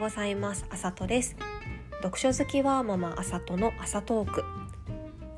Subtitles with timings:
[0.00, 0.64] ございます。
[0.70, 1.36] あさとです。
[2.02, 4.42] 読書好きはママあさとの朝トーク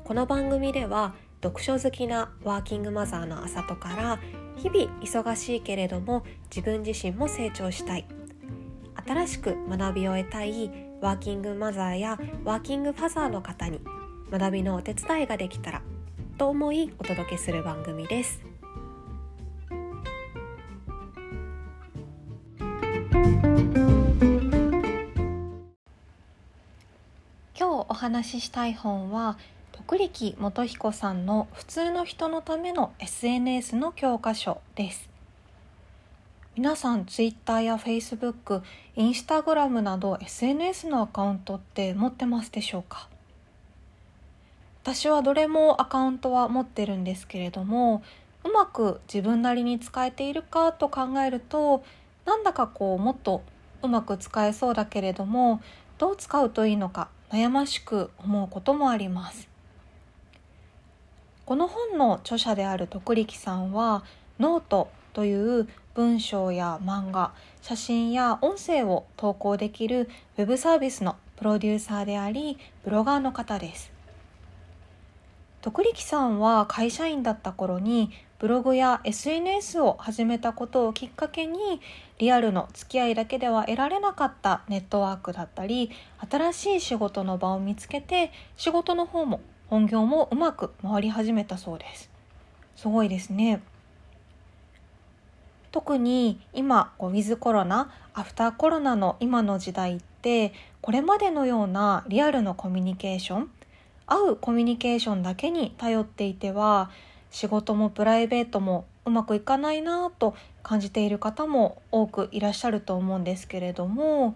[0.05, 4.19] この番組では読書好きなワーキングマザーのあさとから
[4.55, 8.07] 日々忙しいけれども自分自身も成長したい。
[9.05, 10.71] 新しく学びを得たい
[11.01, 13.81] ワーキングマザーやワーキングファザーの方に
[14.31, 15.81] 学びのお手伝いができたら
[16.37, 18.52] と思いお届けする番組です。
[27.55, 29.37] 今日お話ししたい本は
[29.73, 35.07] 徳力元彦さんの普通の人のための SNS の教科書です。
[36.55, 38.63] 皆さん Twitter や Facebook、
[38.95, 43.07] Instagram など SNS のアカウントって持ってますでしょうか？
[44.81, 48.01] 私はどれもアカウントは持ってるんですけれども
[48.43, 51.83] うまく自分なりに使えているかと考えると
[52.25, 53.43] なんだかこうもっと
[53.83, 55.61] うまく使えそうだけれども
[55.99, 59.49] どう使うといいのか悩ましく思うこともあります。
[61.47, 64.03] この本の著者である徳力さんは
[64.39, 73.91] ノートという文章や漫画写真や音声を投稿できるウェブサービスのプロデューサーでありブロガーの方です。
[75.63, 81.81] 徳力さんは会社員だった頃にブログや SNS を始めたことをきっかけに
[82.23, 85.91] リアルの付き合いだけでは得られなかったネットワークだったり
[86.31, 92.09] 新しい仕事の場を見つけて仕事の方も本業もうまく回り始めたそうです。
[92.77, 93.61] すごいですね。
[95.73, 103.51] 特に今ウィズコロナアフターコロナの今の時代ってこれまでのようなリアルのコミュニケーション
[104.05, 106.89] 会うコミュニケーションだけに頼っていては
[107.33, 114.35] 仕事もプライベートもうまくいかないなと感じている方も多くいらっしゃると思うんですけれども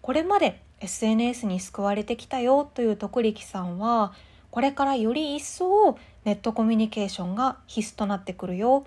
[0.00, 4.12] これまで SNS に救われてきたよという徳力さんは
[4.52, 8.84] これからより一層ネットコミュニケーションが必須となってくるよ。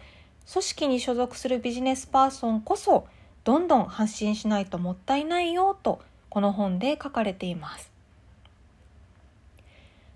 [0.52, 3.08] 組織に所属するビジネスパーソンこそ
[3.44, 7.92] どんどん発信しないともったいないよとこの本で書かれています。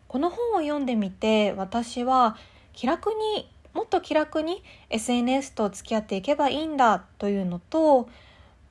[0.07, 2.37] この本を読んでみて私は
[2.77, 8.07] 気楽にもっと気楽に SNS と付き合っていけばいいんだというのと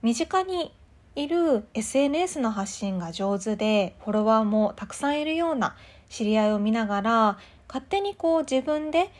[0.00, 0.72] 身近に
[1.16, 5.74] いる SNS の発信が上手でフォロワーもたくさんいるような
[6.08, 9.10] 知り合いを見ながら勝手にこう自分で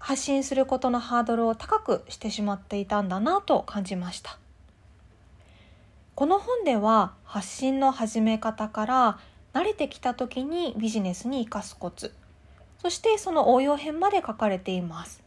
[0.00, 4.40] 発信することのハードルを高くしてしまっていたんだなと感じました。
[6.16, 9.18] この本では発信の始め方から
[9.54, 12.12] 慣れてきた時にビジネスに生かすコツ。
[12.86, 15.20] そしてその応用編まで書かれています。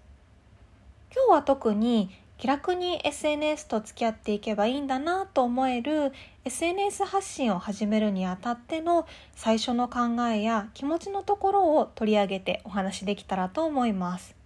[1.13, 6.13] 今日は特に気楽に SNS と付き合っていけばいいんだなと思える
[6.45, 9.05] SNS 発信を始めるにあたっての
[9.35, 9.99] 最初の考
[10.31, 14.37] えや気持ちのところを取り上げてお話できたらと思います。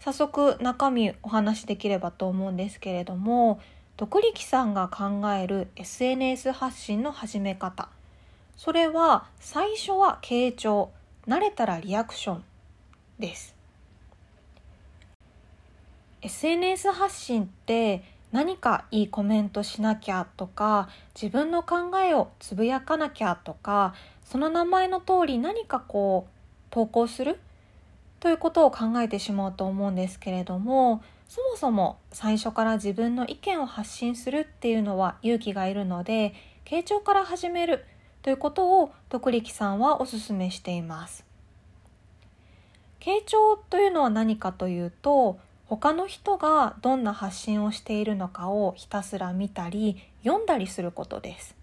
[0.00, 3.60] 早速中身お話しできればと思うんですけれども
[3.96, 7.93] 独力さんが考える SNS 発信の始め方。
[8.56, 10.90] それは最初は傾聴
[11.26, 12.44] 慣れたらリアクション
[13.18, 13.54] です。
[16.22, 23.94] SNS 発信って何かいいコメントしなきゃとか自分の考えをつぶやかなきゃとか
[24.24, 26.30] その名前の通り何かこう
[26.70, 27.38] 投稿する
[28.20, 37.84] ということを考えてしまうと思うんですけれどもそもそも最初から自分の意見を発信するっていうのは勇気がいるので傾聴から始める
[38.24, 41.26] ということを徳力さんはお勧めしています。
[42.98, 51.54] 傾聴というのは何かというと他の人がどんな発信をしているのかをひたすら見たり読んだりすることです。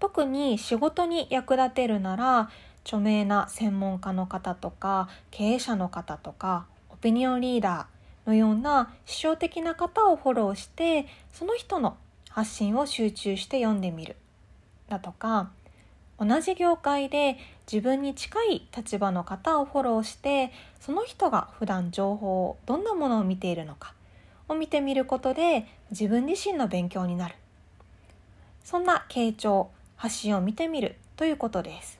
[0.00, 2.50] 特に仕事に役立てるなら
[2.82, 11.96] 著名な専門家の方とか経営者の方とかオピニオンリーダーのような師匠的な方をフォローしてその人の
[12.28, 14.16] 発信を集中して読んでみる
[14.88, 15.50] だとか
[16.18, 17.36] 同じ業界で
[17.70, 23.94] 自分に近い立場の方をフォローしてその人が普段情報をどんなものを見ているのか
[24.48, 27.34] を見てみることで自分自身の勉強になる。
[28.62, 31.98] そんな傾聴発信を見てみるということです。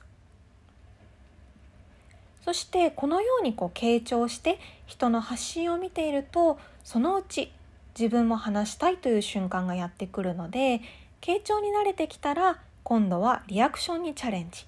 [2.43, 7.51] そしてこのようにこう傾聴して人の発信を見ているとそのうち
[7.97, 10.81] 自分も話したいという瞬間がやってくるので
[11.21, 14.67] 傾聴に慣れてきたら今度はリアクションにチャレンジ。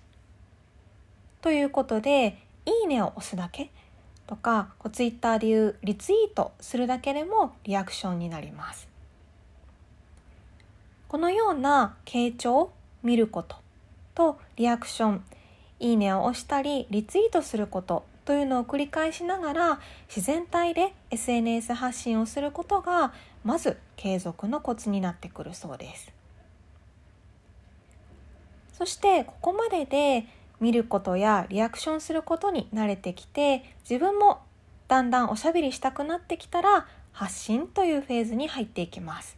[1.39, 3.69] ということで「いいね」を押すだけ。
[4.25, 8.89] とかこうツイッターでいうリツイートするだけでもリアクションになります。
[11.07, 12.73] このような傾聴を
[13.03, 13.57] 見ること。
[14.15, 15.23] とリアクション。
[15.79, 18.03] いいねを押したりリツイートすること。
[18.25, 26.16] というのを繰り返しながら自然体で SNS 発信をすることがまず継続のコツになってくるそうです。
[28.77, 30.27] そしてここまでで
[30.59, 34.41] 見ることやリアクションすることに慣れてきて自分も
[34.87, 39.35] だんだんおしゃべりしたくなってきたら発信というフェーズに入っていきます。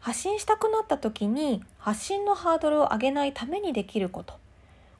[0.00, 4.34] 発信したくなった時に発信のハードルを上げないためにできること。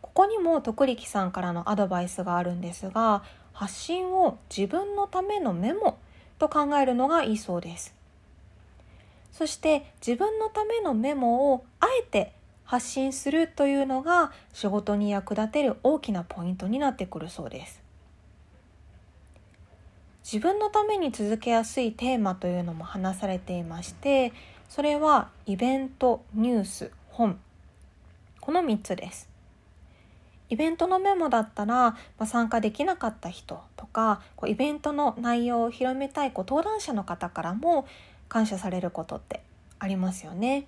[0.02, 3.22] ここにも徳力さんからのアドバイスがあるんですが
[3.52, 5.98] 発信を自分のためのメモ
[6.38, 7.99] と考えるのがいいそうです。
[9.32, 12.32] そして自分のためのメモをあえて
[12.64, 17.82] 発信するというのが仕事に役立てる大きなポイントになってくるそうです。
[20.22, 24.32] 自分のために続けやすいテーマというのも話されていまして
[24.68, 27.40] それはイベントニュース本。
[28.40, 29.28] この3つです。
[30.48, 37.86] イベントのメモだったら、まあ、参加できなかった人とかこうイベントの内容を広めたいこう登壇者の方からも
[38.30, 39.42] 感謝されることって
[39.78, 40.66] ありますよね。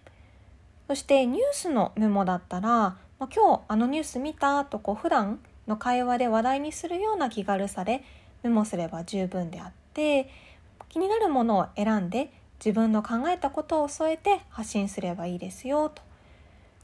[0.88, 8.04] そしてニュースのメモだったら、ま、今日あのニュース見たとこう普段の会話で話題にするような気軽さで
[8.42, 10.28] メモすれば十分であって
[10.88, 12.30] 気になるものを選んで
[12.64, 16.02] 自分の考えたことを添えて発信すればいいですよと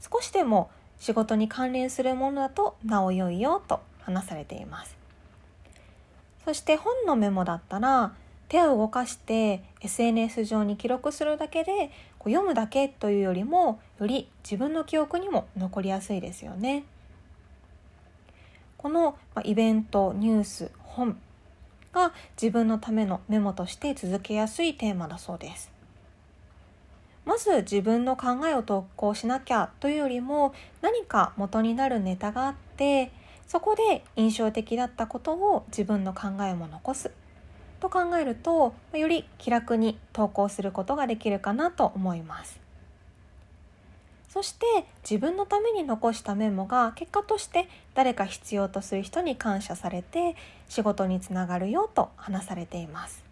[0.01, 4.97] 少しでも仕事に関連するものだとなお良いよと話されています
[6.45, 8.13] そして本のメモだったら
[8.49, 16.83] 手を動かして SNS 上に記録するだけでこう読むだけというよりもより自分の記憶にも残りやすいですよね。
[18.77, 21.17] このイベントニュース本
[21.93, 22.11] が
[22.41, 25.71] 自分のためのメモとして続けやすいテーマだそうです。
[27.25, 33.11] まず自分の考えを投稿しなきゃというよりも何か元になるネタがあって
[33.45, 37.11] そこで印象的だったことを自分の考えも残す
[37.79, 42.59] と考えるとより気楽に投稿することができるかなと思います。
[44.29, 44.65] そして
[45.01, 50.35] 自分のために残したメモが結果として誰か必要とする人に感謝されて
[50.67, 53.23] 仕事につながるよと話されています。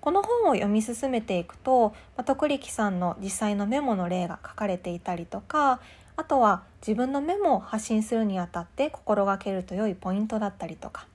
[0.00, 1.92] この本を読み進めていくと、
[2.24, 5.80] 徳力さんの実際のメモの例が書かれていたりとか
[6.16, 11.08] あとは自分のメモを発信するにあたって心がけると良いポイントだったりとか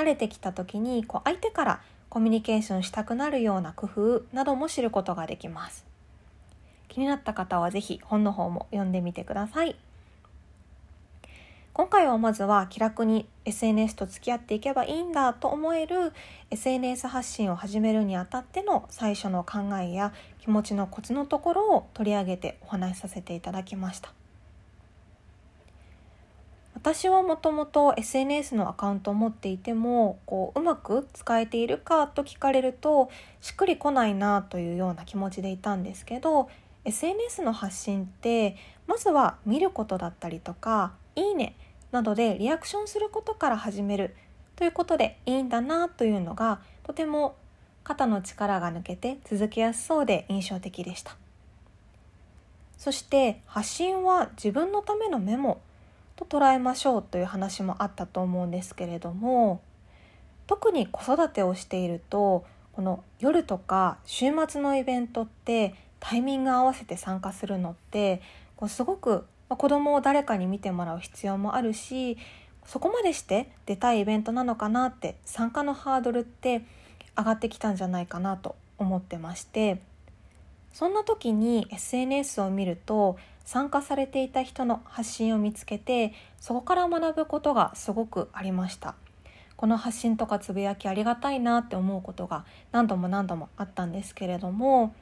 [0.00, 5.84] 慣れてきた時にこう相手からコミュニケーションしたくなるような工夫なども知ることができます。
[6.88, 9.76] 気になった方は是非本の方も読んでみてください。
[11.72, 16.12] 今回はまずは気楽に SNS と付き合っていけばいいんだと思える
[16.50, 24.19] SNS 発信を始めるにあたっての最初の考えや気持ちのコツのところを取り上げてお話しさせていただきました。
[26.82, 33.10] 私はもともと SNS のアカウントを持っていてもこううまく使えているかと聞かれると
[33.42, 36.48] しっくりこないなというような気持ちでいたんですけど
[36.86, 38.56] SNS の発信って
[38.86, 41.54] まずは見ることだったりとか「いいね」
[41.92, 44.16] などでリアクションすることから始める
[44.56, 47.34] ということでいいんだなというのがとても
[47.84, 51.14] 肩の力が抜けて続けやすそうで印象的でした。
[52.78, 55.60] そして発信は自分のためのメモ
[56.24, 59.60] と捉えましょうという話もあったと思うんですけれども
[60.46, 68.22] 特に子育てをしているとこの夜とか週末のイベントってタイミング合わせて参加するのって
[68.56, 72.16] こうすごくま、子供を誰かに見てもらう必要もあるし
[72.64, 76.62] そこまでして出たいイベントなのかなって参加のハードルって
[77.18, 79.82] 上がってきたんじゃないかなと思ってまして
[80.72, 88.94] そんな時に SNS を見ると参加されていた人の発信を見つけてそこから学ぶことがすごくありました。
[89.60, 94.94] この発信とかつぶやきありがたいなって思うことが何度も何度もあったんですけれども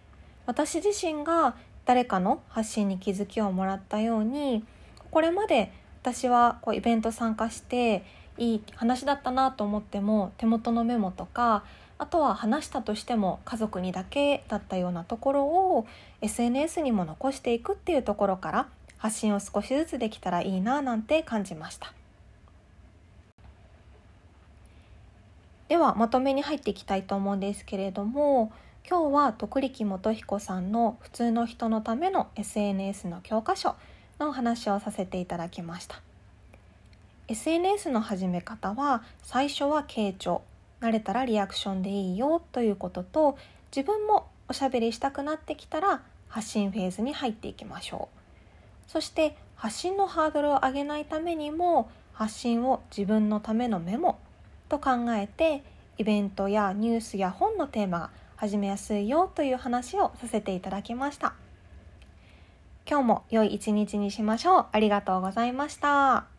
[0.47, 1.55] 私自身が
[1.85, 4.65] 誰かの発信に気づきをもらったように
[5.13, 8.05] これまで私はこうイベント参加して
[8.37, 11.65] いい話だったなと思っても手元のメモとか
[11.99, 15.87] あとは話したとしても家族にだけだったようなところを
[16.23, 21.93] SNS にも残していくっていうところから発信を少しずつできたらいいななんて感じました。
[25.69, 28.51] ではまとめに入っていきたいと思うんですけれども
[28.89, 33.77] 今日は徳力元彦さんの普通の人のための SNS の教科書
[34.19, 36.01] のお話をさせていただきました。
[37.29, 40.41] SNS の始め方は最初は傾聴。
[40.81, 43.37] 慣れたらリアクションでいいよということと
[43.75, 48.09] 自分もおしゃべりしたくなってきたら発信フェーズに入っていきましょ
[48.87, 48.91] う。
[48.91, 54.19] そして発信のハードルを上げないためにも発信を自分のためのメモ
[54.69, 55.63] と考えて
[55.99, 61.35] イベントやニュースや本のテーマが始めやすいよという話をさせていただきました。
[62.89, 64.67] 今日も良い一日にしましょう。
[64.73, 66.38] ありがとうございました。